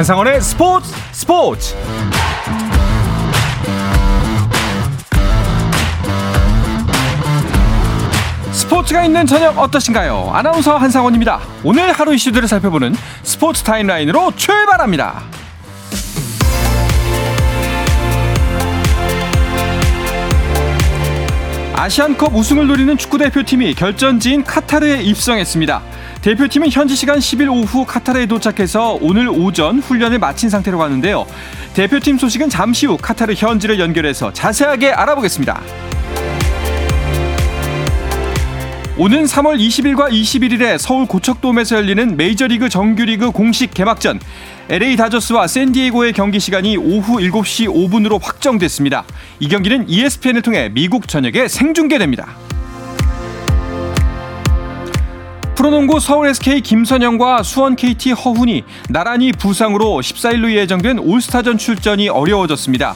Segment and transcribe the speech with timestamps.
[0.00, 1.76] 한상원의 스포츠 스포츠
[8.50, 10.30] 스포츠가 있는 저녁 어떠신가요?
[10.32, 11.40] 아나운서 한상원입니다.
[11.62, 15.20] 오늘 하루 이슈들을 살펴보는 스포츠 타임라인으로 출발합니다.
[21.74, 25.99] 아시안컵 우승을 노리는 축구대표팀이 결전지인 카타르에 입성했습니다.
[26.22, 31.26] 대표팀은 현지 시간 10일 오후 카타르에 도착해서 오늘 오전 훈련을 마친 상태로 가는데요.
[31.72, 35.62] 대표팀 소식은 잠시 후 카타르 현지를 연결해서 자세하게 알아보겠습니다.
[38.98, 44.20] 오는 3월 20일과 21일에 서울 고척돔에서 열리는 메이저리그 정규리그 공식 개막전
[44.68, 49.04] LA 다저스와 샌디에고의 경기 시간이 오후 7시 5분으로 확정됐습니다.
[49.38, 52.49] 이 경기는 ESPN을 통해 미국 전역에 생중계됩니다.
[55.54, 62.94] 프로농구 서울 SK 김선영과 수원 KT 허훈이 나란히 부상으로 14일로 예정된 올스타전 출전이 어려워졌습니다.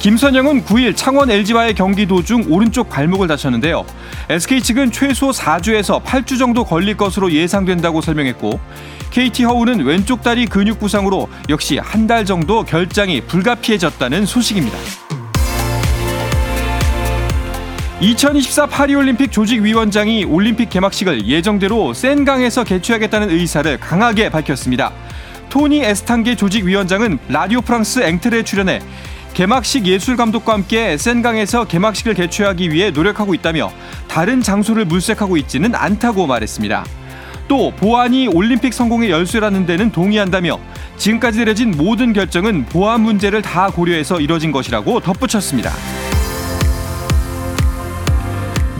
[0.00, 3.84] 김선영은 9일 창원 LG와의 경기 도중 오른쪽 발목을 다쳤는데요.
[4.30, 8.58] SK 측은 최소 4주에서 8주 정도 걸릴 것으로 예상된다고 설명했고
[9.10, 14.76] KT 허우는 왼쪽 다리 근육 부상으로 역시 한 달 정도 결장이 불가피해졌다는 소식입니다.
[18.00, 24.90] 2024 파리올림픽 조직위원장이 올림픽 개막식을 예정대로 센강에서 개최하겠다는 의사를 강하게 밝혔습니다.
[25.50, 28.80] 토니 에스탄게 조직위원장은 라디오 프랑스 앵틀에 출연해
[29.34, 33.70] 개막식 예술 감독과 함께 센강에서 개막식을 개최하기 위해 노력하고 있다며
[34.08, 36.86] 다른 장소를 물색하고 있지는 않다고 말했습니다.
[37.48, 40.58] 또 보안이 올림픽 성공의 열쇠라는 데는 동의한다며
[40.96, 45.70] 지금까지 내려진 모든 결정은 보안 문제를 다 고려해서 이뤄진 것이라고 덧붙였습니다.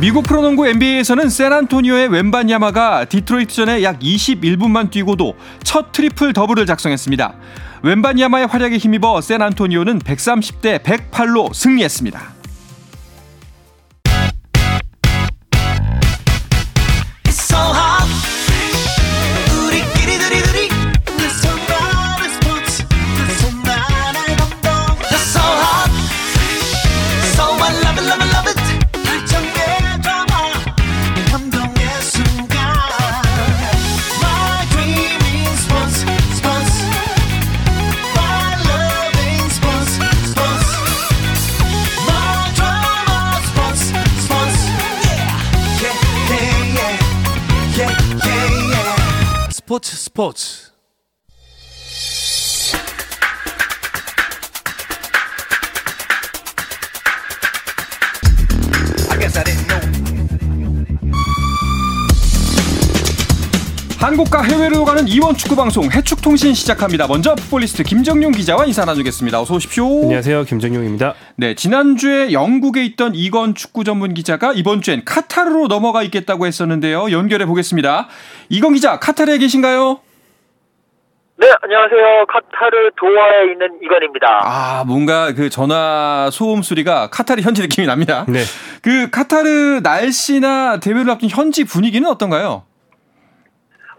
[0.01, 7.34] 미국 프로농구 NBA에서는 샌안토니오의 웬반야마가 디트로이트전에 약 21분만 뛰고도 첫 트리플 더블을 작성했습니다.
[7.83, 12.40] 웬반야마의 활약에 힘입어 샌안토니오는 130대 108로 승리했습니다.
[49.70, 50.69] 스포츠 스포츠
[64.00, 67.06] 한국과 해외로 가는 이원 축구 방송 해축통신 시작합니다.
[67.06, 69.38] 먼저 풋볼리스트 김정용 기자와 인사 나누겠습니다.
[69.38, 69.84] 어서 오십시오.
[70.05, 70.44] 안녕하세요.
[70.44, 71.12] 김정용입니다.
[71.37, 77.12] 네, 지난주에 영국에 있던 이건 축구 전문 기자가 이번 주엔 카타르로 넘어가 있겠다고 했었는데요.
[77.12, 78.09] 연결해 보겠습니다.
[78.49, 80.00] 이건 기자, 카타르에 계신가요?
[81.37, 82.27] 네, 안녕하세요.
[82.27, 84.41] 카타르 도하에 있는 이건입니다.
[84.43, 88.25] 아, 뭔가 그 전화 소음 소리가 카타르 현지 느낌이 납니다.
[88.28, 88.41] 네.
[88.81, 92.65] 그 카타르 날씨나 대회를 앞둔 현지 분위기는 어떤가요?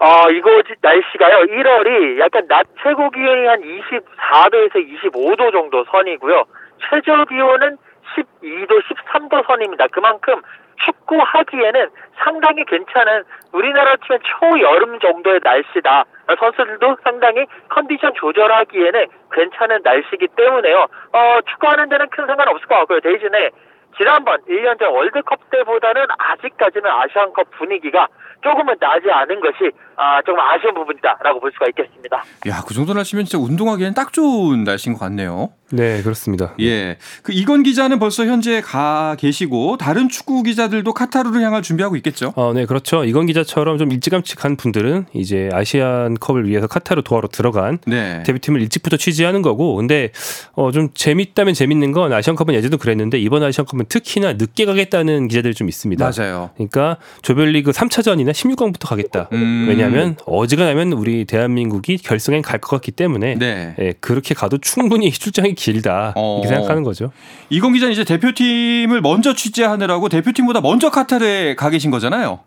[0.01, 6.43] 어, 이곳 날씨가요, 1월이 약간 낮 최고 기온이 한 24도에서 25도 정도 선이고요.
[6.89, 7.77] 최저 기온은
[8.15, 9.85] 12도, 13도 선입니다.
[9.91, 10.41] 그만큼
[10.83, 16.05] 축구하기에는 상당히 괜찮은 우리나라 치면 초여름 정도의 날씨다.
[16.39, 20.87] 선수들도 상당히 컨디션 조절하기에는 괜찮은 날씨이기 때문에요.
[21.13, 23.01] 어, 축구하는 데는 큰 상관 없을 것 같고요.
[23.01, 23.51] 대신에
[23.97, 28.07] 지난번 1년 전 월드컵 때보다는 아직까지는 아시안컵 분위기가
[28.43, 32.23] 조금은 나지 않은 것이 아, 조금 아쉬운 부분이다라고 볼 수가 있겠습니다.
[32.47, 35.49] 야, 그 정도 날씨면 진짜 운동하기에는 딱 좋은 날씨인 것 같네요.
[35.71, 36.53] 네, 그렇습니다.
[36.59, 36.97] 예.
[37.21, 42.33] 그 이건 기자는 벌써 현재 가 계시고 다른 축구 기자들도 카타르를 향할 준비하고 있겠죠?
[42.35, 43.03] 어, 네, 그렇죠.
[43.03, 48.23] 이건 기자처럼 좀 일찌감치한 분들은 이제 아시안컵을 위해서 카타르 도하러 들어간 네.
[48.25, 50.11] 데뷔팀을 일찍부터 취재하는 거고, 근데
[50.53, 55.67] 어, 좀 재밌다면 재밌는 건 아시안컵은 예전도 그랬는데 이번 아시안컵은 특히나 늦게 가겠다는 기자들이 좀
[55.67, 56.09] 있습니다.
[56.17, 56.51] 맞아요.
[56.55, 59.27] 그러니까 조별리그 3차전이나 16강부터 가겠다.
[59.33, 59.65] 음.
[59.67, 63.75] 왜냐하면 어지간하면 우리 대한민국이 결승엔 갈 것 같기 때문에 네.
[63.79, 66.39] 예, 그렇게 가도 충분히 출장이 길다 어.
[66.41, 67.11] 이렇게 생각하는 거죠.
[67.49, 72.39] 이건 기자는 이제 대표팀을 먼저 취재하느라고 대표팀보다 먼저 카타르에 가 계신 거잖아요.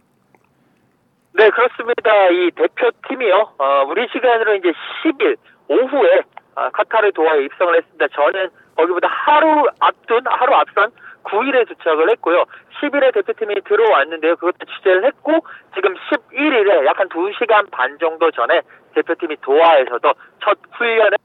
[1.32, 2.28] 네, 그렇습니다.
[2.30, 3.54] 이 대표팀이요.
[3.58, 4.72] 어, 우리 시간으로 이제
[5.04, 5.36] 10일
[5.68, 6.22] 오후에
[6.56, 8.06] 아, 카타르 도하에 입성을 했습니다.
[8.14, 10.90] 저는 거기보다 하루 앞둔, 하루 앞선
[11.24, 12.44] 9일에 도착을 했고요.
[12.80, 14.36] 10일에 대표팀이 들어왔는데요.
[14.36, 15.32] 그것도 취재를 했고
[15.74, 18.60] 지금 11일에 약 한 2시간 반 정도 전에
[18.94, 20.12] 대표팀이 도하에서도
[20.44, 21.18] 첫 훈련을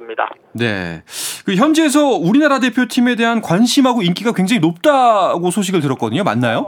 [0.00, 0.28] 했습니다.
[0.54, 1.02] 네.
[1.44, 6.24] 그 현지에서 우리나라 대표팀에 대한 관심하고 인기가 굉장히 높다고 소식을 들었거든요.
[6.24, 6.66] 맞나요?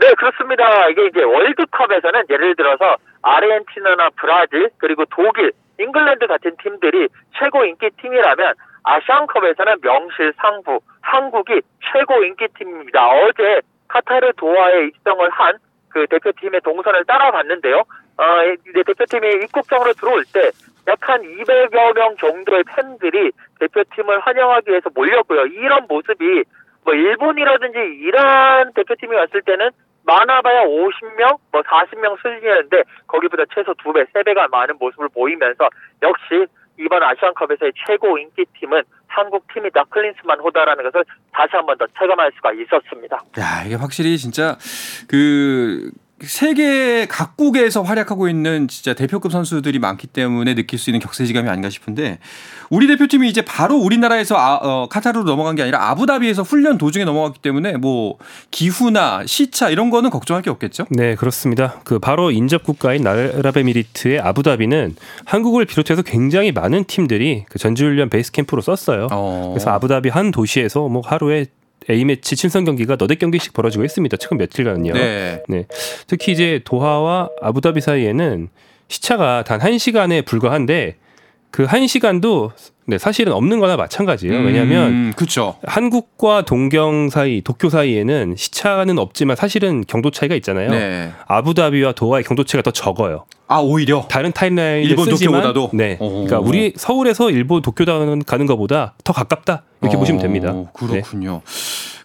[0.00, 0.88] 네, 그렇습니다.
[0.88, 7.08] 이게 이제 월드컵에서는 예를 들어서 아르헨티나나 브라질 그리고 독일, 잉글랜드 같은 팀들이
[7.38, 11.60] 최고 인기 팀이라면 아시안컵에서는 명실상부 한국이
[11.92, 13.08] 최고 인기 팀입니다.
[13.08, 15.58] 어제 카타르 도하에 입성을 한
[15.92, 17.76] 그 대표팀의 동선을 따라갔는데요.
[18.16, 18.24] 어,
[18.68, 20.50] 이제 대표팀이 입국장으로 들어올 때
[20.88, 23.30] 약 한 200여 명 정도의 팬들이
[23.60, 25.46] 대표팀을 환영하기 위해서 몰렸고요.
[25.46, 26.44] 이런 모습이
[26.84, 29.70] 뭐 일본이라든지 이란 대표팀이 왔을 때는
[30.04, 35.68] 많아봐야 50명, 뭐 40명 수준이었는데 거기보다 최소 2배, 3배가 많은 모습을 보이면서
[36.02, 36.46] 역시
[36.78, 39.84] 이번 아시안컵에서의 최고 인기팀은 한국 팀이다.
[39.84, 43.16] 클린스만 호다라는 것을 다시 한 번 더 체감할 수가 있었습니다.
[43.38, 44.56] 야, 이게 확실히 진짜
[45.08, 45.90] 그
[46.24, 52.18] 세계 각국에서 활약하고 있는 진짜 대표급 선수들이 많기 때문에 느낄 수 있는 격세지감이 아닌가 싶은데
[52.70, 57.40] 우리 대표팀이 이제 바로 우리나라에서 아, 어, 카타르로 넘어간 게 아니라 아부다비에서 훈련 도중에 넘어갔기
[57.40, 58.18] 때문에 뭐
[58.50, 60.86] 기후나 시차 이런 거는 걱정할 게 없겠죠?
[60.90, 61.80] 네, 그렇습니다.
[61.84, 68.62] 그 바로 인접 국가인 나라베미리트의 아부다비는 한국을 비롯해서 굉장히 많은 팀들이 그 전지훈련 베이스 캠프로
[68.62, 69.08] 썼어요.
[69.10, 69.50] 어.
[69.52, 71.46] 그래서 아부다비 한 도시에서 뭐 하루에
[71.90, 74.16] A매치 친선 경기가 너댓 경기씩 벌어지고 있습니다.
[74.16, 74.92] 최근 며칠간은요.
[74.94, 75.42] 네.
[75.48, 75.66] 네.
[76.06, 78.48] 특히 이제 도하와 아부다비 사이에는
[78.88, 80.96] 시차가 단 1시간에 불과한데
[81.52, 82.50] 그 1시간도
[82.86, 84.40] 네, 사실은 없는 거나 마찬가지예요.
[84.40, 85.56] 왜냐하면 음, 그렇죠.
[85.64, 90.70] 한국과 동경 사이, 도쿄 사이에는 시차는 없지만 사실은 경도 차이가 있잖아요.
[90.70, 91.12] 네.
[91.28, 93.26] 아부다비와 도하의 경도 차이가 더 적어요.
[93.46, 95.76] 아, 오히려 다른 타임라인을 일본 쓰지만 도쿄보다도?
[95.76, 95.98] 네.
[96.00, 96.24] 오.
[96.24, 99.62] 그러니까 우리 서울에서 일본 도쿄 가는 것보다 더 가깝다.
[99.82, 100.52] 이렇게 어, 보시면 됩니다.
[100.52, 100.66] 네.
[100.72, 101.42] 그렇군요.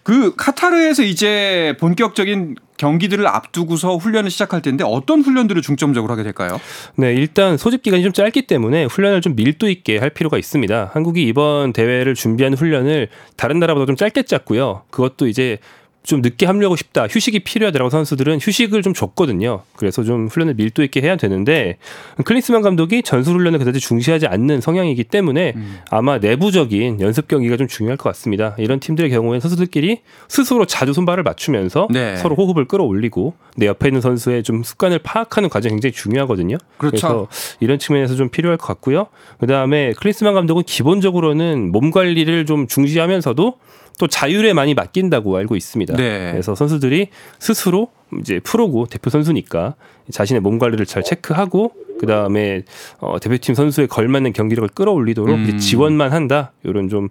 [0.02, 6.58] 그 카타르에서 이제 본격적인 경기들을 앞두고서 훈련을 시작할 텐데 어떤 훈련들을 중점적으로 하게 될까요?
[6.96, 10.90] 네, 일단 소집 기간이 좀 짧기 때문에 훈련을 좀 밀도 있게 할 필요가 있습니다.
[10.94, 14.84] 한국이 이번 대회를 준비하는 훈련을 다른 나라보다 좀 짧게 짰고요.
[14.90, 15.58] 그것도 이제
[16.02, 19.62] 좀 늦게 합류하고 싶다, 휴식이 필요하다라고 선수들은 휴식을 좀 줬거든요.
[19.76, 21.76] 그래서 좀 훈련을 밀도 있게 해야 되는데
[22.24, 25.78] 클린스만 감독이 전술 훈련을 그다지 중시하지 않는 성향이기 때문에 음.
[25.90, 28.54] 아마 내부적인 연습 경기가 좀 중요할 것 같습니다.
[28.58, 32.16] 이런 팀들의 경우에 선수들끼리 스스로 자주 손발을 맞추면서 네.
[32.16, 36.56] 서로 호흡을 끌어올리고 내 옆에 있는 선수의 좀 습관을 파악하는 과정이 굉장히 중요하거든요.
[36.78, 36.96] 그렇죠.
[36.96, 37.28] 그래서
[37.60, 39.08] 이런 측면에서 좀 필요할 것 같고요.
[39.40, 43.58] 그다음에 클린스만 감독은 기본적으로는 몸 관리를 좀 중시하면서도
[43.98, 45.96] 또 자율에 많이 맡긴다고 알고 있습니다.
[45.96, 46.30] 네.
[46.32, 47.08] 그래서 선수들이
[47.38, 47.90] 스스로
[48.20, 49.74] 이제 프로고 대표 선수니까
[50.10, 52.62] 자신의 몸 관리를 잘 체크하고 그 다음에
[53.00, 55.58] 어, 대표팀 선수에 걸맞는 경기력을 끌어올리도록 음.
[55.58, 56.52] 지원만 한다.
[56.62, 57.08] 이런 좀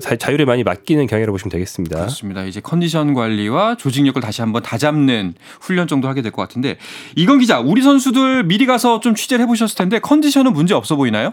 [0.00, 1.96] 자- 자율에 많이 맡기는 경향이라고 보시면 되겠습니다.
[1.96, 2.44] 그렇습니다.
[2.44, 5.32] 이제 컨디션 관리와 조직력을 다시 한번 다잡는
[5.62, 6.76] 훈련 정도 하게 될 것 같은데
[7.16, 11.32] 이건 기자, 우리 선수들 미리 가서 좀 취재를 해보셨을 텐데 컨디션은 문제 없어 보이나요?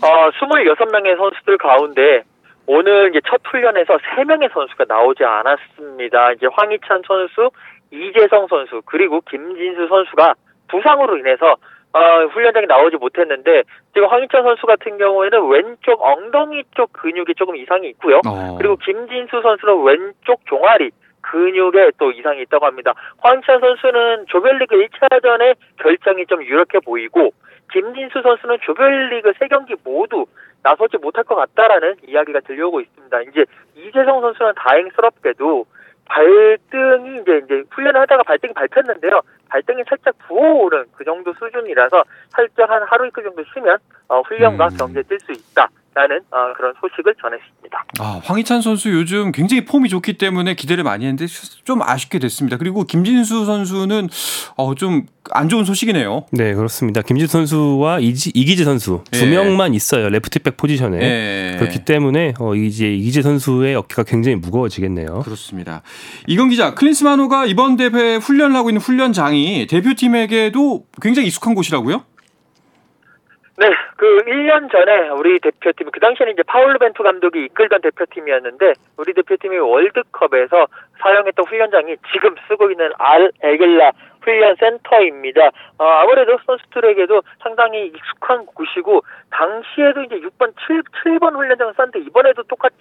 [0.00, 2.22] 어, 26명의 선수들 가운데
[2.66, 6.32] 오늘 이제 첫 훈련에서 3명의 선수가 나오지 않았습니다.
[6.32, 7.50] 이제 황희찬 선수,
[7.90, 10.34] 이재성 선수, 그리고 김진수 선수가
[10.68, 11.56] 부상으로 인해서
[11.94, 17.88] 어, 훈련장에 나오지 못했는데 지금 황희찬 선수 같은 경우에는 왼쪽 엉덩이 쪽 근육에 조금 이상이
[17.90, 18.20] 있고요.
[18.26, 18.56] 어.
[18.56, 20.90] 그리고 김진수 선수는 왼쪽 종아리
[21.20, 22.94] 근육에 또 이상이 있다고 합니다.
[23.18, 27.32] 황희찬 선수는 조별리그 1차전에 결정이 좀 유력해 보이고
[27.72, 30.26] 김진수 선수는 조별리그 세 경기 모두
[30.62, 33.22] 나서지 못할 것 같다라는 이야기가 들려오고 있습니다.
[33.22, 35.66] 이제 이재성 선수는 다행스럽게도
[36.04, 39.20] 발등이 이제 이제 훈련을 하다가 발등이 밟혔는데요.
[39.48, 44.76] 발등이 살짝 부어오른 그 정도 수준이라서 살짝 한 하루 이틀 정도 쉬면 어, 훈련과 음.
[44.76, 47.84] 경기에 뛸 수 있다 라는 어, 그런 소식을 전했습니다.
[48.00, 51.26] 아, 황희찬 선수 요즘 굉장히 폼이 좋기 때문에 기대를 많이 했는데
[51.64, 52.56] 좀 아쉽게 됐습니다.
[52.56, 54.08] 그리고 김진수 선수는
[54.56, 56.26] 어, 좀 안 좋은 소식이네요.
[56.32, 57.00] 네, 그렇습니다.
[57.00, 59.30] 김진수 선수와 이지, 이기재 선수 두 예.
[59.30, 60.08] 명만 있어요.
[60.08, 60.98] 레프트백 포지션에.
[60.98, 61.56] 네.
[61.58, 65.20] 그렇기 때문에 어, 이제 이기재 선수의 어깨가 굉장히 무거워지겠네요.
[65.20, 65.82] 그렇습니다.
[66.26, 72.04] 이건 기자, 클린스만호가 이번 대회 훈련을 하고 있는 훈련장이 대표팀에게도 굉장히 익숙한 곳이라고요?
[73.58, 73.66] 네,
[73.96, 79.58] 그 1년 전에 우리 대표팀, 그 당시에는 이제 파울루 벤투 감독이 이끌던 대표팀이었는데, 우리 대표팀이
[79.58, 80.66] 월드컵에서
[81.00, 83.92] 사용했던 훈련장이 지금 쓰고 있는 알 에글라
[84.22, 85.50] 훈련 센터입니다.
[85.78, 92.76] 어, 아무래도 선수들에게도 상당히 익숙한 곳이고, 당시에도 이제 6번, 7, 7번 훈련장을 썼는데, 이번에도 똑같이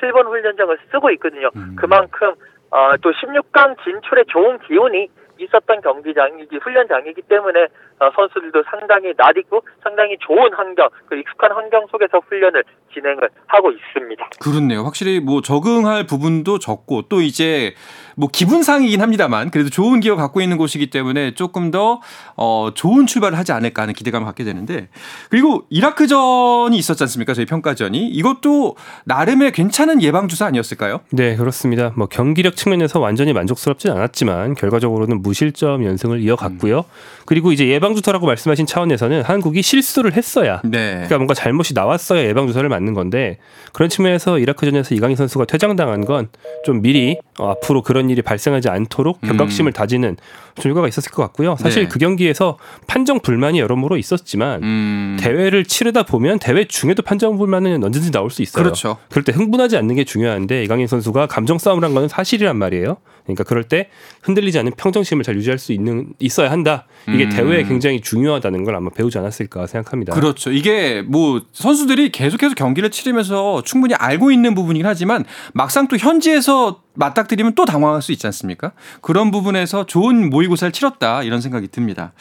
[0.00, 1.50] 7번 훈련장을 쓰고 있거든요.
[1.54, 1.76] 음.
[1.78, 2.34] 그만큼,
[2.72, 5.08] 어, 또 16강 진출에 좋은 기운이
[5.40, 7.66] 있었던 경기장이기 훈련장이기 때문에
[8.00, 14.28] 어, 선수들도 상당히 낯익고 상당히 좋은 환경, 그 익숙한 환경 속에서 훈련을 진행을 하고 있습니다.
[14.40, 14.82] 그렇네요.
[14.82, 17.74] 확실히 뭐 적응할 부분도 적고 또 이제
[18.16, 22.00] 뭐 기분상이긴 합니다만 그래도 좋은 기업 갖고 있는 곳이기 때문에 조금 더
[22.36, 24.88] 어, 좋은 출발을 하지 않을까 하는 기대감을 갖게 되는데
[25.30, 27.34] 그리고 이라크전이 있었지 않습니까?
[27.34, 31.00] 저희 평가전이 이것도 나름의 괜찮은 예방 주사 아니었을까요?
[31.12, 31.92] 네, 그렇습니다.
[31.96, 36.84] 뭐 경기력 측면에서 완전히 만족스럽진 않았지만 결과적으로는 무실점 연승을 이어갔고요.
[37.24, 40.92] 그리고 이제 예방 주사라고 말씀하신 차원에서는 한국이 실수를 했어야 네.
[40.94, 43.38] 그러니까 뭔가 잘못이 나왔어야 예방 주사를 맞는 건데
[43.72, 46.28] 그런 측면에서 이라크전에서 이강인 선수가 퇴장당한 건
[46.64, 50.16] 좀 미리 어, 앞으로 그런 일이 발생하지 않도록 경각심을 다지는
[50.60, 51.56] 좀 효과가 있었을 것 같고요.
[51.58, 51.88] 사실 네.
[51.88, 55.16] 그 경기에서 판정 불만이 여러모로 있었지만 음.
[55.20, 58.62] 대회를 치르다 보면 대회 중에도 판정 불만은 언제든지 나올 수 있어요.
[58.62, 58.98] 그렇죠.
[59.08, 62.96] 그럴 때 흥분하지 않는 게 중요한데 이강인 선수가 감정 싸움을 한 거는 사실이란 말이에요.
[63.34, 63.88] 그러니까 그럴 때
[64.22, 66.86] 흔들리지 않는 평정심을 잘 유지할 수 있는 있어야 한다.
[67.08, 67.30] 이게 음.
[67.30, 70.14] 대회에 굉장히 중요하다는 걸 아마 배우지 않았을까 생각합니다.
[70.14, 70.52] 그렇죠.
[70.52, 77.54] 이게 뭐 선수들이 계속해서 경기를 치르면서 충분히 알고 있는 부분이긴 하지만 막상 또 현지에서 맞닥뜨리면
[77.54, 78.72] 또 당황할 수 있지 않습니까?
[79.00, 82.12] 그런 부분에서 좋은 모의고사를 치렀다 이런 생각이 듭니다.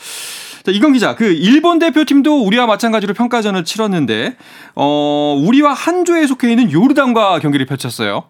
[0.63, 4.35] 자, 이건 기자, 그 일본 대표팀도 우리와 마찬가지로 평가전을 치렀는데
[4.75, 8.25] 어, 우리와 한 조에 속해 있는 요르단과 경기를 펼쳤어요.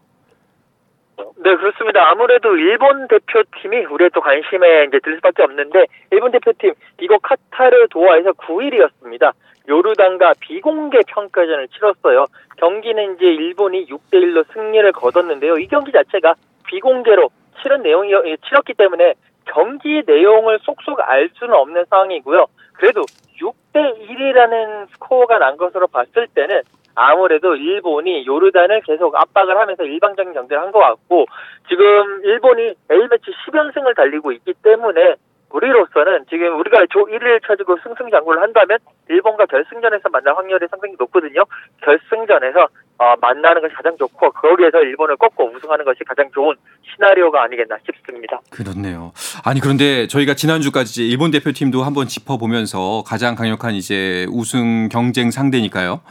[1.41, 2.10] 네, 그렇습니다.
[2.10, 8.34] 아무래도 일본 대표팀이 우리의 또 관심에 이제 들 수밖에 없는데, 일본 대표팀, 이거 카타르 도하에서
[8.34, 9.31] 9일이었습니다.
[9.69, 12.25] 요르단과 비공개 평가전을 치렀어요.
[12.58, 15.58] 경기는 이제 일본이 6대1로 승리를 거뒀는데요.
[15.60, 16.36] 이 경기 자체가
[16.67, 17.29] 비공개로
[17.62, 18.12] 치른 내용이,
[18.46, 19.13] 치렀기 때문에
[19.46, 22.48] 경기 내용을 쏙쏙 알 수는 없는 상황이고요.
[22.74, 23.01] 그래도
[23.39, 26.62] 6대1이라는 스코어가 난 것으로 봤을 때는
[26.96, 31.25] 아무래도 일본이 요르단을 계속 압박을 하면서 일방적인 경기를 한 것 같고
[31.67, 35.15] 지금 일본이 A매치 10연승을 달리고 있기 때문에
[35.51, 38.77] 우리로서는 지금 우리가 조 1위를 차지고 승승장구를 한다면
[39.10, 41.43] 일본과 결승전에서 만날 확률이 상당히 높거든요.
[41.81, 42.67] 결승전에서
[43.00, 46.55] 어, 만나는 것이 가장 좋고 거기에서 일본을 꺾고 우승하는 것이 가장 좋은
[46.93, 48.39] 시나리오가 아니겠나 싶습니다.
[48.51, 49.12] 그렇네요.
[49.43, 56.01] 아니 그런데 저희가 지난주까지 일본 대표팀도 한번 짚어보면서 가장 강력한 이제 우승 경쟁 상대니까요.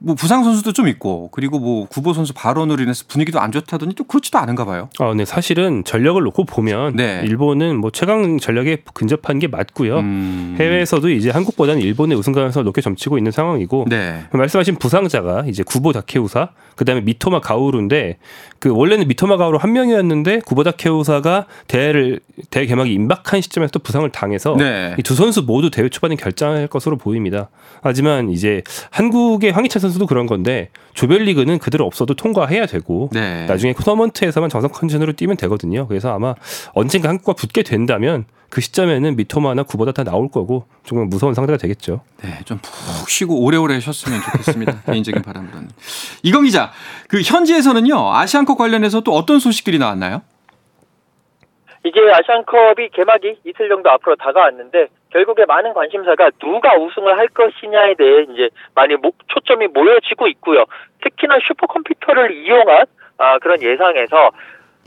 [0.00, 4.04] 뭐 부상 선수도 좀 있고 그리고 뭐 구보 선수 발언으로 인해서 분위기도 안 좋다더니 또
[4.04, 4.88] 그렇지도 않은가 봐요.
[5.00, 7.22] 아, 네, 사실은 전력을 놓고 보면 네.
[7.24, 9.98] 일본은 뭐 최강 전력에 근접한 게 맞고요.
[9.98, 10.56] 음.
[10.58, 14.24] 해외에서도 이제 한국보다는 일본의 우승 가능성을 높게 점치고 있는 상황이고 네.
[14.32, 18.18] 말씀하신 부상자가 이제 구보 다케우사 그다음에 미토마 가오루인데
[18.60, 24.08] 그 원래는 미토마 가오루 한 명이었는데 구보 다케우사가 대회를 대회 개막이 임박한 시점에서 또 부상을
[24.10, 24.94] 당해서 네.
[24.98, 27.48] 이두 선수 모두 대회 초반에 결장할 것으로 보입니다.
[27.82, 33.46] 하지만 이제 한국의 황희찬 선수 도 그런 건데 조별리그는 그대로 없어도 통과해야 되고 네.
[33.46, 35.86] 나중에 토너먼트에서만 정상 컨디션으로 뛰면 되거든요.
[35.86, 36.34] 그래서 아마
[36.74, 42.00] 언젠가 한국과 붙게 된다면 그 시점에는 미토마나 구보다 다 나올 거고 정말 무서운 상대가 되겠죠.
[42.22, 44.82] 네, 좀 푹 쉬고 오래오래 쉬었으면 좋겠습니다.
[44.90, 45.68] 개인적인 바람으로는.
[46.22, 46.72] 이건 기자,
[47.08, 50.22] 그 현지에서는요 아시안컵 관련해서 또 어떤 소식들이 나왔나요?
[51.84, 58.26] 이제 아시안컵이 개막이 이틀 정도 앞으로 다가왔는데 결국에 많은 관심사가 누가 우승을 할 것이냐에 대해
[58.30, 60.64] 이제 많이 모- 초점이 모여지고 있고요.
[61.02, 62.84] 특히나 슈퍼컴퓨터를 이용한
[63.18, 64.30] 아, 그런 예상에서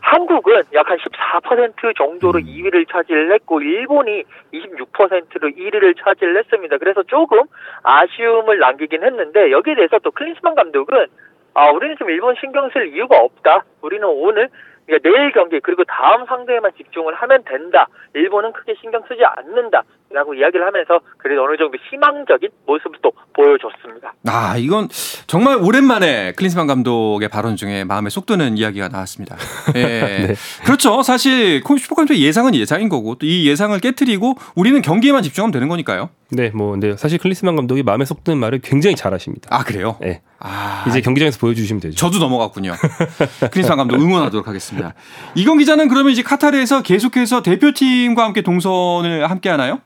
[0.02, 6.78] 한국은 약 한 14% 정도로 2위를 차지를 했고 일본이 26%로 1위를 차지를 했습니다.
[6.78, 7.44] 그래서 조금
[7.84, 11.06] 아쉬움을 남기긴 했는데 여기에 대해서 또 클린스만 감독은
[11.54, 13.64] 아, 우리는 좀 일본 신경 쓸 이유가 없다.
[13.82, 14.50] 우리는 오늘
[14.86, 17.88] 그러니까 내일 경기 그리고 다음 상대에만 집중을 하면 된다.
[18.14, 19.84] 일본은 크게 신경 쓰지 않는다.
[20.14, 24.14] 라고 이야기를 하면서 그래도 어느 정도 희망적인 모습도 보여줬습니다.
[24.28, 24.88] 아, 이건
[25.26, 29.36] 정말 오랜만에 클린스만 감독의 발언 중에 마음에 쏙 드는 이야기가 나왔습니다.
[29.76, 30.36] 예.
[30.64, 31.02] 그렇죠.
[31.02, 36.10] 사실 슈퍼컴퓨터 예상은 예상인 거고 또 이 예상을 깨뜨리고 우리는 경기에만 집중하면 되는 거니까요.
[36.32, 39.48] 네, 뭐 근데 사실 클린스만 감독이 마음에 쏙 드는 말을 굉장히 잘하십니다.
[39.56, 39.98] 아, 그래요?
[40.02, 40.22] 네.
[40.40, 41.96] 아, 이제 경기장에서 보여주시면 되죠.
[41.96, 42.74] 저도 넘어갔군요.
[43.52, 44.94] 클린스만 감독 응원하도록 하겠습니다.
[45.36, 49.80] 이건 기자는 그러면 이제 카타르에서 계속해서 대표팀과 함께 동선을 함께 하나요?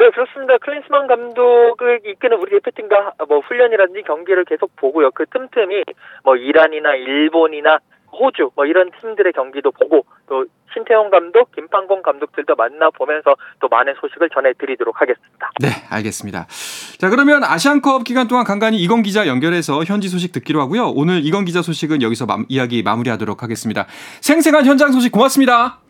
[0.00, 0.56] 네, 그렇습니다.
[0.56, 5.10] 클린스만 감독을 이끄는 우리 대표팀과 뭐 훈련이라든지 경기를 계속 보고요.
[5.10, 5.84] 그 틈틈이
[6.24, 7.80] 뭐 이란이나 일본이나
[8.10, 13.92] 호주 뭐 이런 팀들의 경기도 보고 또 신태용 감독, 김판공 감독들도 만나 보면서 또 많은
[14.00, 15.50] 소식을 전해드리도록 하겠습니다.
[15.60, 16.46] 네, 알겠습니다.
[16.48, 20.92] 자, 그러면 아시안컵 기간 동안 간간히 이건 기자 연결해서 현지 소식 듣기로 하고요.
[20.94, 23.86] 오늘 이건 기자 소식은 여기서 마, 이야기 마무리하도록 하겠습니다.
[24.22, 25.89] 생생한 현장 소식 고맙습니다.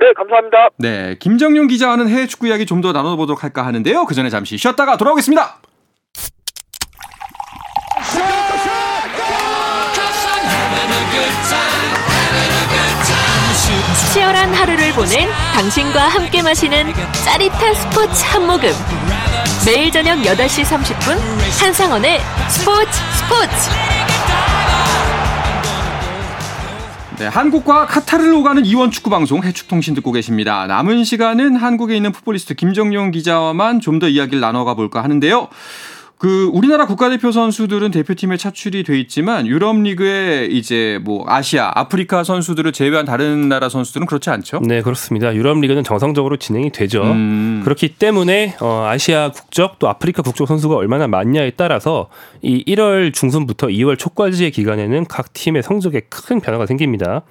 [0.00, 0.68] 네, 감사합니다.
[0.78, 4.04] 네, 김정용 기자와는 해외 축구 이야기 좀 더 나눠보도록 할까 하는데요.
[4.06, 5.60] 그 전에 잠시 쉬었다가 돌아오겠습니다.
[14.12, 16.92] 치열한 하루를 보낸 당신과 함께 마시는
[17.24, 18.70] 짜릿한 스포츠 한 모금.
[19.66, 21.16] 매일 저녁 8시 30분
[21.60, 23.70] 한상원의 스포츠 스포츠
[27.18, 30.66] 네, 한국과 카타르를 오가는 이원 축구 방송 해축통신 듣고 계십니다.
[30.66, 35.48] 남은 시간은 한국에 있는 풋볼리스트 김정용 기자와만 좀 더 이야기를 나눠가 볼까 하는데요.
[36.22, 42.70] 그 우리나라 국가대표 선수들은 대표팀에 차출이 돼 있지만 유럽 리그에 이제 뭐 아시아, 아프리카 선수들을
[42.70, 44.60] 제외한 다른 나라 선수들은 그렇지 않죠?
[44.64, 45.34] 네, 그렇습니다.
[45.34, 47.02] 유럽 리그는 정상적으로 진행이 되죠.
[47.02, 47.62] 음.
[47.64, 52.08] 그렇기 때문에 어, 아시아 국적 또 아프리카 국적 선수가 얼마나 많냐에 따라서
[52.40, 57.22] 이 1월 중순부터 2월 초까지의 기간에는 각 팀의 성적에 큰 변화가 생깁니다.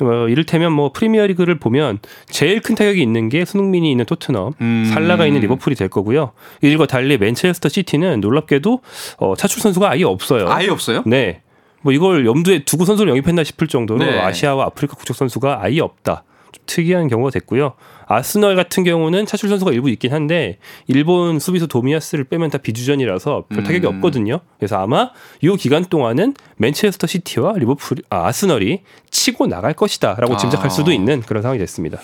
[0.00, 1.98] 어, 이를테면 뭐 프리미어 리그를 보면
[2.28, 4.90] 제일 큰 타격이 있는 게 손흥민이 있는 토트넘, 음.
[4.94, 6.30] 살라가 있는 리버풀이 될 거고요.
[6.62, 8.80] 이들과 달리 맨체스터 시티는 놀 랍게도
[9.18, 10.48] 어, 차출 선수가 아예 없어요.
[10.48, 11.02] 아예 없어요?
[11.06, 11.42] 네.
[11.82, 14.18] 뭐 이걸 염두에 두고 선수를 영입했나 싶을 정도로 네.
[14.18, 16.24] 아시아와 아프리카 국적 선수가 아예 없다.
[16.52, 17.74] 좀 특이한 경우가 됐고요.
[18.06, 23.64] 아스널 같은 경우는 차출 선수가 일부 있긴 한데 일본 수비수 도미야스를 빼면 다 비주전이라서 별
[23.64, 23.96] 타격이 음.
[23.96, 24.40] 없거든요.
[24.58, 30.36] 그래서 아마 이 기간 동안은 맨체스터 시티와 리버풀, 아, 아스널이 치고 나갈 것이다라고 아.
[30.36, 31.98] 짐작할 수도 있는 그런 상황이 됐습니다.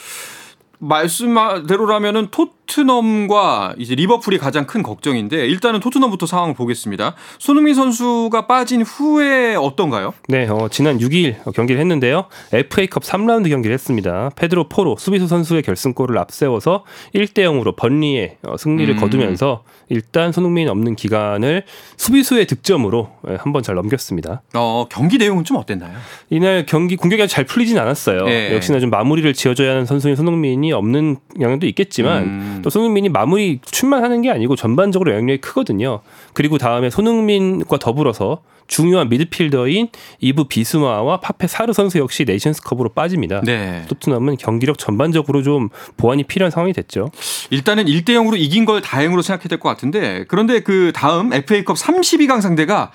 [0.78, 7.14] 말씀대로라면은 토 트넘과 이제 리버풀이 가장 큰 걱정인데 일단은 토트넘부터 상황을 보겠습니다.
[7.38, 10.14] 손흥민 선수가 빠진 후에 어떤가요?
[10.28, 12.28] 네, 어, 지난 6일 경기를 했는데요.
[12.50, 14.30] FA컵 3라운드 경기를 했습니다.
[14.36, 18.98] 페드로 포로 수비수 선수의 결승골을 앞세워서 1대 0으로 번리의 어, 승리를 음.
[18.98, 21.64] 거두면서 일단 손흥민 없는 기간을
[21.98, 24.40] 수비수의 득점으로 예, 한번 잘 넘겼습니다.
[24.54, 25.92] 어, 경기 내용은 좀 어땠나요?
[26.30, 28.26] 이날 경기 공격이 아주 잘 풀리진 않았어요.
[28.28, 28.54] 예.
[28.54, 32.61] 역시나 좀 마무리를 지어줘야 하는 선수인 손흥민이 없는 영향도 있겠지만 음.
[32.62, 36.00] 또 손흥민이 마무리 춤만 하는 게 아니고 전반적으로 영향력이 크거든요.
[36.32, 39.88] 그리고 다음에 손흥민과 더불어서 중요한 미드필더인
[40.20, 43.42] 이브 비스마와 파페 사르 선수 역시 네이션스컵으로 빠집니다.
[43.42, 43.84] 네.
[43.88, 47.10] 토트넘은 경기력 전반적으로 좀 보완이 필요한 상황이 됐죠.
[47.50, 52.40] 일단은 1대 0으로 이긴 걸 다행으로 생각해야 될 것 같은데 그런데 그 다음 FA컵 32강
[52.40, 52.92] 상대가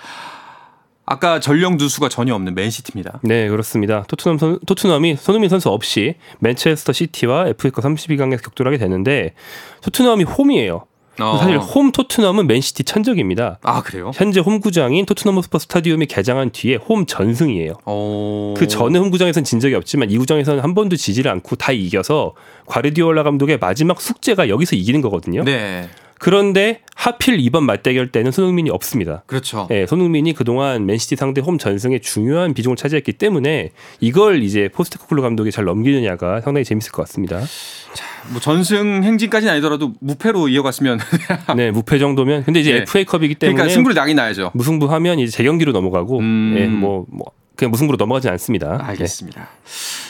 [1.09, 3.21] 아까 전력 누수가 전혀 없는 맨시티입니다.
[3.23, 4.03] 네, 그렇습니다.
[4.09, 9.33] 토트넘 선, 토트넘이 손흥민 선수 없이 맨체스터 시티와 FA컵 32강에서 격돌하게 되는데
[9.81, 10.85] 토트넘이 홈이에요.
[11.19, 11.37] 어.
[11.39, 13.59] 사실 홈 토트넘은 맨시티 천적입니다.
[13.63, 14.11] 아 그래요?
[14.13, 17.73] 현재 홈 구장인 토트넘 호스퍼 스타디움이 개장한 뒤에 홈 전승이에요.
[17.85, 18.53] 어...
[18.57, 22.33] 그 전에 홈 구장에서는 진 적이 없지만 이 구장에서는 한 번도 지지를 않고 다 이겨서
[22.65, 25.43] 과르디올라 감독의 마지막 숙제가 여기서 이기는 거거든요.
[25.43, 29.23] 네, 그런데 하필 이번 맞대결 때는 손흥민이 없습니다.
[29.27, 29.67] 그렇죠.
[29.69, 35.51] 네, 손흥민이 그동안 맨시티 상대 홈 전승에 중요한 비중을 차지했기 때문에 이걸 이제 포스트코글루 감독이
[35.51, 37.39] 잘 넘기느냐가 상당히 재밌을 것 같습니다.
[38.31, 40.99] 뭐 전승 행진까지는 아니더라도 무패로 이어갔으면
[41.55, 42.81] 네, 무패 정도면 근데 이제 네.
[42.81, 44.51] FA컵이기 때문에 그러니까 승부를 나긴 나야죠.
[44.53, 46.55] 무승부하면 이제 재경기로 넘어가고 음.
[46.57, 48.79] 예, 뭐, 뭐 그냥 무승부로 넘어가진 않습니다.
[48.81, 49.49] 알겠습니다.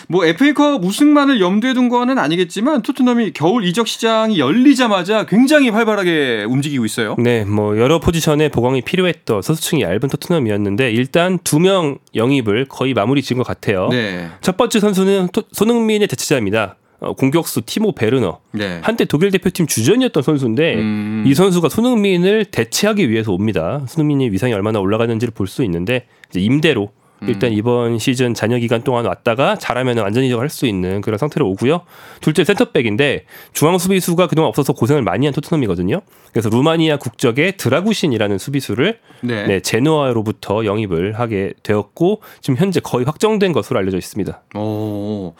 [0.09, 6.85] 뭐 FA컵 우승만을 염두에 둔 거는 아니겠지만 토트넘이 겨울 이적 시장이 열리자마자 굉장히 활발하게 움직이고
[6.85, 7.15] 있어요.
[7.17, 13.21] 네, 뭐 여러 포지션에 보강이 필요했던 소수층이 얇은 토트넘이었는데 일단 두 명 영입을 거의 마무리
[13.23, 13.87] 지은 것 같아요.
[13.89, 16.75] 네, 첫 번째 선수는 토- 손흥민의 대체자입니다.
[16.99, 18.39] 어, 공격수 티모 베르너.
[18.51, 18.79] 네.
[18.83, 21.23] 한때 독일 대표팀 주전이었던 선수인데 음.
[21.27, 23.83] 이 선수가 손흥민을 대체하기 위해서 옵니다.
[23.87, 26.05] 손흥민이 위상이 얼마나 올라가는지를 볼 수 있는데
[26.35, 27.06] 임대로 음.
[27.21, 31.81] 일단 이번 시즌 잔여 기간 동안 왔다가 잘하면 완전 이적할 수 있는 그런 상태로 오고요.
[32.21, 36.01] 둘째 센터백인데 중앙 수비수가 그동안 없어서 고생을 많이 한 토트넘이거든요.
[36.31, 39.47] 그래서 루마니아 국적의 드라구신이라는 수비수를 네.
[39.47, 44.41] 네, 제노아로부터 영입을 하게 되었고 지금 현재 거의 확정된 것으로 알려져 있습니다.
[44.55, 45.33] 오.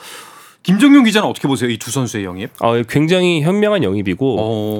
[0.68, 1.70] 김정용 기자는 어떻게 보세요?
[1.70, 2.50] 이 두 선수의 영입?
[2.60, 4.36] 어, 굉장히 현명한 영입이고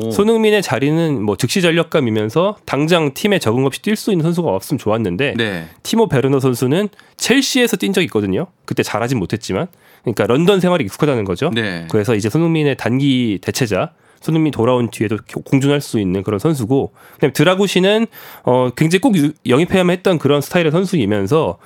[0.06, 0.12] 오.
[0.12, 5.36] 손흥민의 자리는 뭐 즉시 전력감이면서 당장 팀에 적응 없이 뛸 수 있는 선수가 없으면 좋았는데
[5.38, 5.68] 네.
[5.84, 8.48] 티모 베르너 선수는 첼시에서 뛴 적이 있거든요.
[8.66, 9.68] 그때 잘하진 못했지만
[10.02, 11.52] 그러니까 런던 생활이 익숙하다는 거죠.
[11.54, 11.88] 네.
[11.90, 18.08] 그래서 이제 손흥민의 단기 대체자 손흥민 돌아온 뒤에도 공존할 수 있는 그런 선수고 그다음에 드라구시는
[18.44, 21.60] 어 굉장히 꼭 유- 영입해야만 했던 그런 스타일의 선수이면서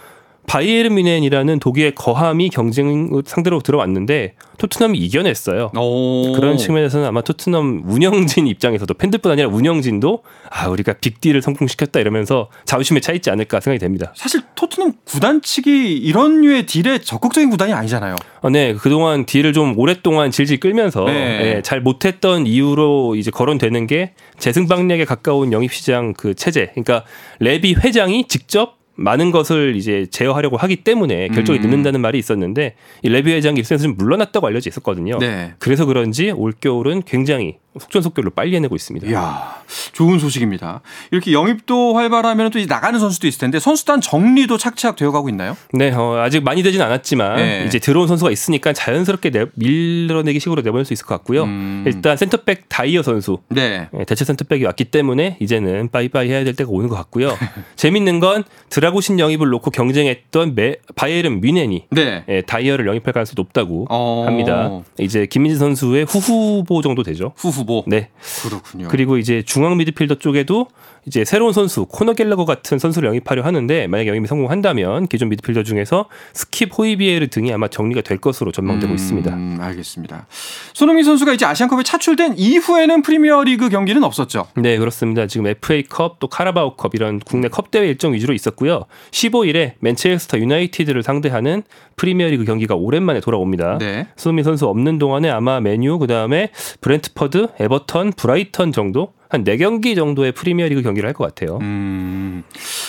[0.47, 5.71] 바이에른 뮌헨이라는 독일의 거함이 경쟁 상대로 들어왔는데 토트넘이 이겨냈어요.
[5.75, 6.33] 오.
[6.33, 12.99] 그런 측면에서는 아마 토트넘 운영진 입장에서도 팬들뿐 아니라 운영진도 아 우리가 빅딜을 성공시켰다 이러면서 자부심에
[12.99, 14.11] 차 있지 않을까 생각이 됩니다.
[14.15, 18.15] 사실 토트넘 구단 측이 이런 류의 딜에 적극적인 구단이 아니잖아요.
[18.41, 21.55] 어, 네 그동안 딜을 좀 오랫동안 질질 끌면서 네.
[21.55, 26.71] 예, 잘 못했던 이유로 이제 거론되는 게 재승방력에 가까운 영입시장 그 체제.
[26.73, 27.05] 그러니까
[27.39, 31.63] 레비 회장이 직접 많은 것을 이제 제어하려고 하기 때문에 결정이 음.
[31.63, 35.17] 늦는다는 말이 있었는데 이 레비 회장이 일선에서 좀 물러났다고 알려져 있었거든요.
[35.19, 35.53] 네.
[35.59, 39.07] 그래서 그런지 올 겨울은 굉장히 속전속결로 빨리 해내고 있습니다.
[39.07, 39.61] 이야,
[39.93, 40.81] 좋은 소식입니다.
[41.11, 45.55] 이렇게 영입도 활발하면 또 이제 나가는 선수도 있을 텐데 선수단 정리도 착착 되어가고 있나요?
[45.71, 47.63] 네, 어, 아직 많이 되진 않았지만 네.
[47.65, 51.43] 이제 들어온 선수가 있으니까 자연스럽게 내, 밀어내기 식으로 내보낼 수 있을 것 같고요.
[51.43, 51.83] 음.
[51.87, 53.87] 일단 센터백 다이어 선수 네.
[53.97, 57.37] 예, 대체 센터백이 왔기 때문에 이제는 빠이빠이 해야 될 때가 오는 것 같고요.
[57.77, 62.25] 재밌는 건 드라구신 영입을 놓고 경쟁했던 메, 바이에른 뮌헨이 네.
[62.27, 64.23] 예, 다이어를 영입할 가능성이 높다고 어.
[64.25, 64.81] 합니다.
[64.99, 67.31] 이제 김민재 선수의 후후보 정도 되죠.
[67.37, 67.83] 후후 보.
[67.87, 68.09] 네.
[68.43, 68.87] 그렇군요.
[68.89, 70.67] 그리고 이제 중앙 미드필더 쪽에도
[71.05, 76.05] 이제 새로운 선수 코너 갤러거 같은 선수를 영입하려 하는데 만약 영입이 성공한다면 기존 미드필더 중에서
[76.33, 79.33] 스킵 호이비에르 등이 아마 정리가 될 것으로 전망되고 있습니다.
[79.33, 80.27] 음, 알겠습니다.
[80.73, 84.47] 손흥민 선수가 이제 아시안컵에 차출된 이후에는 프리미어리그 경기는 없었죠.
[84.55, 85.25] 네, 그렇습니다.
[85.25, 88.85] 지금 FA컵 또 카라바오컵 이런 국내 컵 대회 일정 위주로 있었고요.
[89.11, 91.63] 15일에 맨체스터 유나이티드를 상대하는
[91.95, 93.79] 프리미어리그 경기가 오랜만에 돌아옵니다.
[93.79, 94.07] 네.
[94.15, 100.81] 손흥민 선수 없는 동안에 아마 맨유 그다음에 브렌트퍼드, 에버턴, 브라이턴 정도 한 4경기 정도의 프리미어리그
[100.81, 101.57] 경기를 할 것 같아요.
[101.61, 102.43] 음,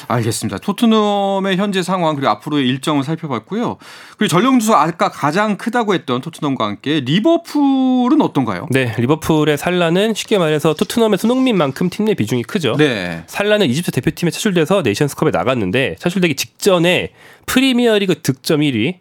[0.08, 0.58] 알겠습니다.
[0.58, 3.78] 토트넘의 현재 상황 그리고 앞으로의 일정을 살펴봤고요.
[4.18, 8.66] 그리고 전력 누수 아까 가장 크다고 했던 토트넘과 함께 리버풀은 어떤가요?
[8.70, 12.74] 네, 리버풀의 살라는 쉽게 말해서 토트넘의 손흥민만큼 팀 내 비중이 크죠.
[12.76, 13.22] 네.
[13.28, 17.12] 살라는 이집트 대표팀에 차출돼서 네이션스컵에 나갔는데 차출되기 직전에
[17.46, 18.96] 프리미어리그 득점 1위,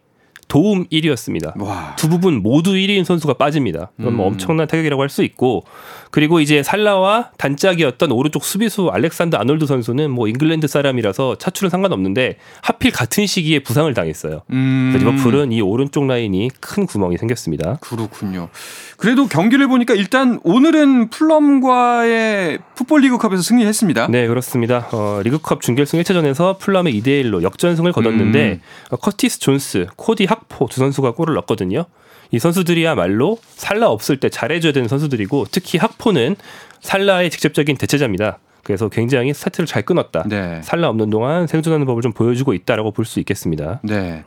[0.51, 1.57] 도움 1위였습니다.
[1.61, 1.95] 와.
[1.95, 3.91] 두 부문 모두 1위인 선수가 빠집니다.
[3.95, 4.33] 그건 뭐 음.
[4.33, 5.63] 엄청난 타격이라고 할 수 있고
[6.09, 12.91] 그리고 이제 살라와 단짝이었던 오른쪽 수비수 알렉산더 아놀드 선수는 뭐 잉글랜드 사람이라서 차출은 상관없는데 하필
[12.91, 14.41] 같은 시기에 부상을 당했어요.
[14.51, 14.91] 음.
[14.93, 17.77] 그래서 리버풀은 이 오른쪽 라인이 큰 구멍이 생겼습니다.
[17.81, 18.49] 그렇군요.
[18.97, 24.07] 그래도 경기를 보니까 일단 오늘은 풀럼과의 풋볼 리그컵에서 승리했습니다.
[24.09, 24.87] 네, 그렇습니다.
[24.91, 28.61] 어, 리그컵 준결승 1차전에서 풀럼에 2대 1로 역전승을 거뒀는데 음.
[28.91, 31.85] 어, 커티스 존스, 코디 학포 두 선수가 골을 넣었거든요.
[32.31, 36.35] 이 선수들이야말로 살라 없을 때 잘해줘야 되는 선수들이고 특히 학포는
[36.81, 38.39] 살라의 직접적인 대체자입니다.
[38.63, 40.23] 그래서 굉장히 스타트를 잘 끊었다.
[40.27, 40.61] 네.
[40.63, 43.79] 살라 없는 동안 생존하는 법을 좀 보여주고 있다라고 볼 수 있겠습니다.
[43.83, 44.23] 네.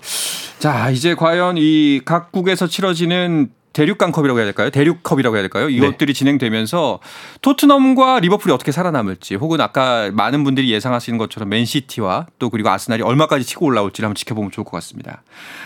[0.59, 4.71] 자, 이제 과연 이 각국에서 치러지는 대륙간컵이라고 해야 될까요?
[4.71, 5.69] 대륙컵이라고 해야 될까요?
[5.69, 7.01] 이것들이 진행되면서
[7.43, 13.45] 토트넘과 리버풀이 어떻게 살아남을지 혹은 아까 많은 분들이 예상하시는 것처럼 맨시티와 또 그리고 아스날이 얼마까지
[13.45, 15.23] 치고 올라올지를 한번 지켜보면 좋을 것 같습니다.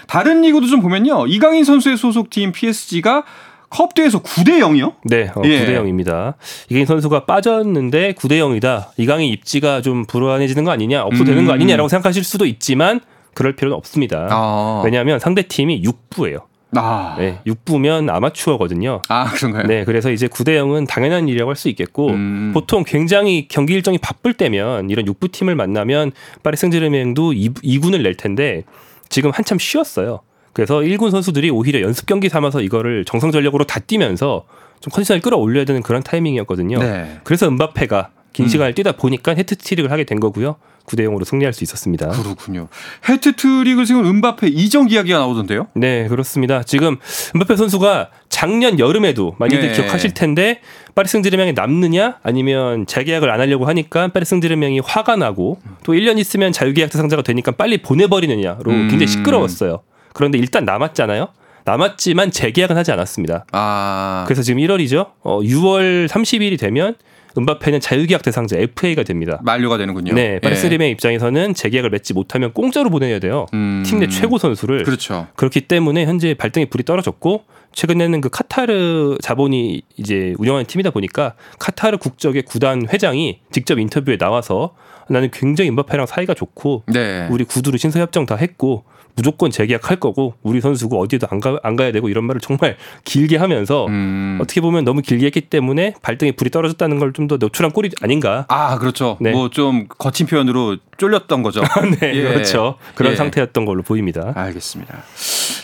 [0.08, 1.26] 다른 리그도 좀 보면요.
[1.28, 3.24] 이강인 선수의 소속팀 PSG가
[3.70, 4.94] 컵 대회에서 9대 0이요?
[5.04, 5.66] 네, 어, 예.
[5.66, 6.34] 9대 0입니다.
[6.70, 8.88] 이강인 선수가 빠졌는데 9대 0이다.
[8.96, 11.54] 이강인 입지가 좀 불안해지는 거 아니냐, 없어되는 거 음.
[11.54, 13.00] 아니냐라고 생각하실 수도 있지만
[13.34, 14.28] 그럴 필요는 없습니다.
[14.30, 14.82] 아.
[14.84, 16.44] 왜냐하면 상대 팀이 6부예요.
[16.76, 17.14] 아.
[17.18, 19.00] 네, 6부면 아마추어거든요.
[19.08, 19.66] 아, 그런가요?
[19.66, 22.50] 네, 그래서 이제 9대 0은 당연한 일이라고 할 수 있겠고 음.
[22.54, 28.64] 보통 굉장히 경기 일정이 바쁠 때면 이런 6부 팀을 만나면 파리 생제르맹도 2군을 낼 텐데
[29.08, 30.20] 지금 한참 쉬었어요.
[30.52, 34.44] 그래서 1군 선수들이 오히려 연습 경기 삼아서 이거를 정상 전력으로 다 뛰면서
[34.80, 36.78] 좀 컨디션을 끌어올려야 되는 그런 타이밍이었거든요.
[36.78, 37.18] 네.
[37.24, 38.48] 그래서 은바페가 긴 음.
[38.48, 40.56] 시간을 뛰다 보니까 헤트트릭을 하게 된 거고요.
[40.88, 42.08] 9대 0으로 승리할 수 있었습니다.
[42.08, 42.68] 그렇군요.
[43.08, 45.68] 해트트릭을 세운 은바페 이적 이야기가 나오던데요?
[45.74, 46.62] 네, 그렇습니다.
[46.62, 46.96] 지금
[47.34, 49.72] 은바페 선수가 작년 여름에도 많이들 네.
[49.72, 50.60] 기억하실 텐데
[50.94, 56.52] 파리 생제르맹에 남느냐 아니면 재계약을 안 하려고 하니까 파리 생제르맹이 화가 나고 또 1년 있으면
[56.52, 58.88] 자유계약 대상자가 되니까 빨리 보내버리느냐로 음.
[58.88, 59.80] 굉장히 시끄러웠어요.
[60.12, 61.28] 그런데 일단 남았잖아요.
[61.64, 63.44] 남았지만 재계약은 하지 않았습니다.
[63.52, 64.24] 아.
[64.26, 65.10] 그래서 지금 1월이죠.
[65.20, 66.94] 어, 6월 30일이 되면
[67.36, 69.40] 은바페는 자유계약 대상자 FA가 됩니다.
[69.42, 70.14] 만료가 되는군요.
[70.14, 70.90] 네, 파리 예.
[70.90, 73.46] 입장에서는 재계약을 맺지 못하면 공짜로 보내야 돼요.
[73.54, 73.82] 음.
[73.86, 75.26] 팀내 최고 선수를 그렇죠.
[75.36, 81.98] 그렇기 때문에 현재 발등에 불이 떨어졌고 최근에는 그 카타르 자본이 이제 운영하는 팀이다 보니까 카타르
[81.98, 84.74] 국적의 구단 회장이 직접 인터뷰에 나와서
[85.08, 87.28] 나는 굉장히 임바페랑 사이가 좋고 네.
[87.30, 91.74] 우리 구두로 신서 협정 다 했고 무조건 재계약할 거고 우리 선수고 어디에도 안, 가, 안
[91.74, 94.38] 가야 되고 이런 말을 정말 길게 하면서 음.
[94.40, 98.46] 어떻게 보면 너무 길게 했기 때문에 발등에 불이 떨어졌다는 걸 좀 더 노출한 꼴이 아닌가.
[98.48, 99.16] 아, 그렇죠.
[99.20, 99.32] 네.
[99.32, 101.62] 뭐좀 거친 표현으로 쫄렸던 거죠.
[102.00, 102.22] 네, 예.
[102.22, 102.76] 그렇죠.
[102.94, 103.16] 그런 예.
[103.16, 104.32] 상태였던 걸로 보입니다.
[104.36, 105.02] 알겠습니다.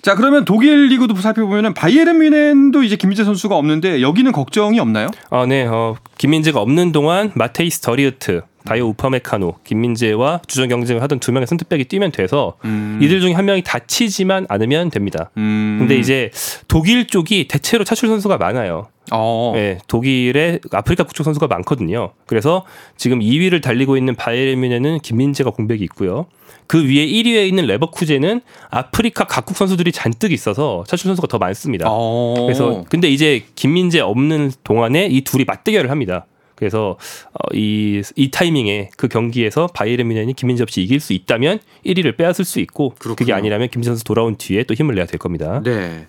[0.03, 5.07] 자, 그러면 독일 리그도 살펴보면 바이에른 뮌헨도 이제 김민재 선수가 없는데 여기는 걱정이 없나요?
[5.31, 5.65] 아, 네.
[5.65, 11.85] 어, 김민재가 없는 동안 마테이스 더리흐트, 다요 우파메카노, 김민재와 주전 경쟁을 하던 두 명의 센터백이
[11.85, 12.99] 뛰면 돼서 음.
[13.03, 15.31] 이들 중에 한 명이 다치지만 않으면 됩니다.
[15.37, 15.77] 음.
[15.79, 16.31] 근데 이제
[16.67, 18.89] 독일 쪽이 대체로 차출 선수가 많아요.
[19.13, 19.53] 어.
[19.55, 22.13] 네, 독일의 아프리카 국적 선수가 많거든요.
[22.27, 22.65] 그래서
[22.97, 26.27] 지금 2위를 달리고 있는 바이에른 뮌헨은 김민재가 공백이 있고요.
[26.67, 31.87] 그 위에 1위에 있는 레버쿠젠은 아프리카 각국 선수들이 잔뜩 있어서 차출 선수가 더 많습니다.
[31.89, 32.35] 어.
[32.39, 36.25] 그래서 근데 이제 김민재 없는 동안에 이 둘이 맞대결을 합니다.
[36.55, 36.97] 그래서
[37.33, 42.45] 어, 이, 이 타이밍에 그 경기에서 바이에른 뮌헨이 김민재 없이 이길 수 있다면 1위를 빼앗을
[42.45, 43.35] 수 있고 그게 그렇군요.
[43.35, 45.61] 아니라면 김민재 선수 돌아온 뒤에 또 힘을 내야 될 겁니다.
[45.65, 46.07] 네.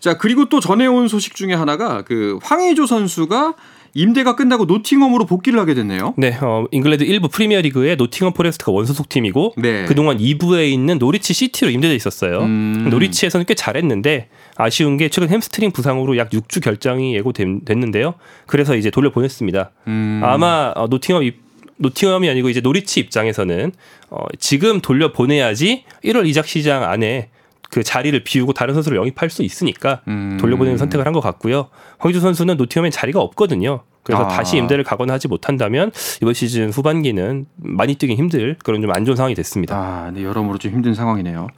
[0.00, 3.54] 자, 그리고 또 전해온 소식 중에 하나가 그 황의조 선수가
[3.96, 6.12] 임대가 끝나고 노팅엄으로 복귀를 하게 됐네요.
[6.18, 9.86] 네, 어, 잉글랜드 1부 프리미어 리그의 노팅엄 포레스트가 원소속 팀이고 네.
[9.86, 12.40] 그동안 2부에 있는 노리치 시티로 임대돼 있었어요.
[12.40, 12.88] 음.
[12.90, 18.14] 노리치에서는 꽤 잘했는데 아쉬운 게 최근 햄스트링 부상으로 약 6주 결장이 예고됐는데요.
[18.46, 19.70] 그래서 이제 돌려보냈습니다.
[19.86, 20.20] 음.
[20.22, 21.40] 아마 어, 노팅엄 입,
[21.78, 23.72] 노팅엄이 아니고 이제 노리치 입장에서는
[24.10, 27.30] 어, 지금 돌려보내야지 1월 이적 시장 안에
[27.70, 30.36] 그 자리를 비우고 다른 선수를 영입할 수 있으니까 음.
[30.40, 31.68] 돌려보내는 선택을 한 것 같고요.
[31.98, 33.80] 황희조 선수는 노팅엄에 자리가 없거든요.
[34.02, 34.28] 그래서 아.
[34.28, 35.90] 다시 임대를 가거나 하지 못한다면
[36.22, 39.76] 이번 시즌 후반기는 많이 뛰기 힘들 그런 좀 안 좋은 상황이 됐습니다.
[39.76, 41.48] 아, 네, 여러모로 좀 힘든 상황이네요.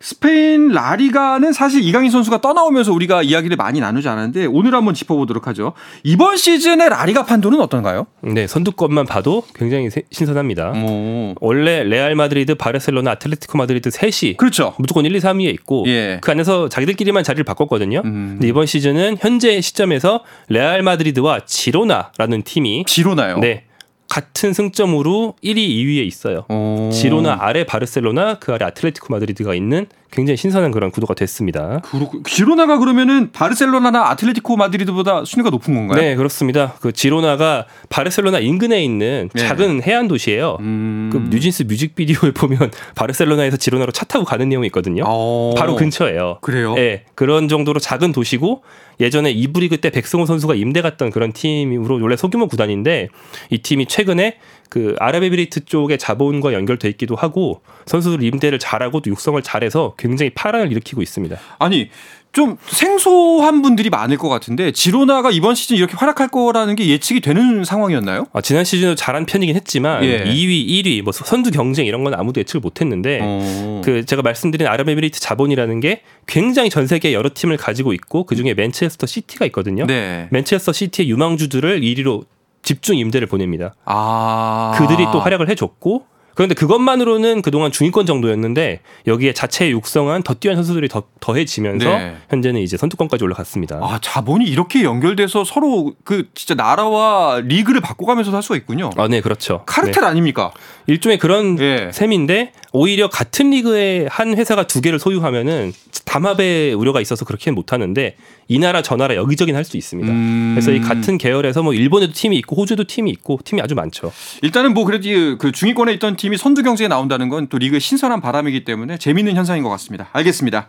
[0.00, 5.72] 스페인 라리가는 사실 이강인 선수가 떠나오면서 우리가 이야기를 많이 나누지 않았는데 오늘 한번 짚어보도록 하죠.
[6.04, 8.06] 이번 시즌의 라리가 판도는 어떤가요?
[8.20, 10.72] 네, 선두권만 봐도 굉장히 세- 신선합니다.
[10.76, 11.34] 오.
[11.40, 14.74] 원래 레알 마드리드, 바르셀로나, 아틀레티코 마드리드 셋이 그렇죠.
[14.78, 16.18] 무조건 1, 2, 3위에 있고 예.
[16.20, 18.02] 그 안에서 자기들끼리만 자리를 바꿨거든요.
[18.04, 18.26] 음.
[18.34, 23.38] 근데 이번 시즌은 현재 시점에서 레알 마드리드와 지로나라는 팀이 지로나요.
[23.38, 23.64] 네
[24.08, 26.44] 같은 승점으로 1위, 2위에 있어요.
[26.48, 26.90] 오.
[26.92, 29.86] 지로나 아래 바르셀로나 그 아래 아틀레티코 마드리드가 있는
[30.16, 31.80] 굉장히 신선한 그런 구도가 됐습니다.
[31.84, 36.00] 그렇고 지로나가 그러면은 바르셀로나나 아틀레티코 마드리드보다 순위가 높은 건가요?
[36.00, 36.74] 네 그렇습니다.
[36.80, 39.46] 그 지로나가 바르셀로나 인근에 있는 네.
[39.46, 40.56] 작은 해안 도시예요.
[40.60, 41.10] 음.
[41.12, 45.04] 그 뉴진스 뮤직비디오에 보면 바르셀로나에서 지로나로 차 타고 가는 내용이 있거든요.
[45.06, 45.54] 어.
[45.56, 46.38] 바로 근처예요.
[46.40, 46.74] 그래요?
[46.74, 48.62] 네, 그런 정도로 작은 도시고
[48.98, 53.08] 예전에 이부 리그 때 백승호 선수가 임대 갔던 그런 팀으로 원래 소규모 구단인데
[53.50, 59.40] 이 팀이 최근에 그 아랍에미리트 쪽의 자본과 연결돼 있기도 하고 선수들 임대를 잘하고 또 육성을
[59.42, 61.36] 잘해서 굉장히 파란을 일으키고 있습니다.
[61.58, 61.90] 아니
[62.36, 67.64] 좀 생소한 분들이 많을 것 같은데 지로나가 이번 시즌 이렇게 활약할 거라는 게 예측이 되는
[67.64, 68.26] 상황이었나요?
[68.34, 70.22] 아, 지난 시즌도 잘한 편이긴 했지만 예.
[70.24, 73.80] 2위, 1위, 뭐 선두 경쟁 이런 건 아무도 예측을 못했는데 어.
[73.82, 78.52] 그 제가 말씀드린 아랍에미리트 자본이라는 게 굉장히 전 세계 여러 팀을 가지고 있고 그 중에
[78.52, 79.86] 맨체스터 시티가 있거든요.
[79.86, 80.28] 네.
[80.30, 82.26] 맨체스터 시티의 유망주들을 1위로
[82.66, 83.76] 집중 임대를 보냅니다.
[83.84, 84.74] 아.
[84.76, 86.04] 그들이 또 활약을 해줬고
[86.36, 92.16] 그런데 그것만으로는 그동안 중위권 정도였는데 여기에 자체 육성한 더 뛰어난 선수들이 더 더해지면서 네.
[92.28, 93.80] 현재는 이제 선두권까지 올라갔습니다.
[93.82, 98.90] 아 자본이 이렇게 연결돼서 서로 그 진짜 나라와 리그를 바꿔가면서 살 수가 있군요.
[98.98, 99.62] 아, 네, 그렇죠.
[99.64, 100.08] 카르텔 네.
[100.08, 100.52] 아닙니까?
[100.86, 101.90] 일종의 그런 예.
[101.92, 105.72] 셈인데 오히려 같은 리그에 한 회사가 두 개를 소유하면은
[106.04, 108.16] 담합의 우려가 있어서 그렇게는 못하는데
[108.48, 110.12] 이 나라 저 나라 여기저기는 할수 있습니다.
[110.12, 110.52] 음.
[110.54, 114.12] 그래서 이 같은 계열에서 뭐 일본에도 팀이 있고 호주에도 팀이 있고 팀이 아주 많죠.
[114.42, 118.64] 일단은 뭐 그래도 이그 중위권에 있던 팀이 선두 경쟁에 나온다는 건 또 리그의 신선한 바람이기
[118.64, 120.08] 때문에 재밌는 현상인 것 같습니다.
[120.12, 120.66] 알겠습니다.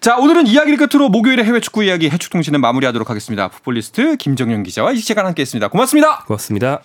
[0.00, 3.48] 자 오늘은 이야기를 끝으로 목요일에 해외 축구 이야기 해축통신은 마무리하도록 하겠습니다.
[3.48, 5.68] 풋볼리스트 김정현 기자와 이 시간 함께했습니다.
[5.68, 6.24] 고맙습니다.
[6.26, 6.80] 고맙습니다.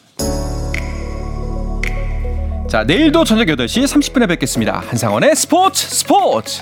[2.69, 4.83] 자 내일도 저녁 8시 30분에 뵙겠습니다.
[4.87, 6.61] 한상원의 스포츠 스포츠.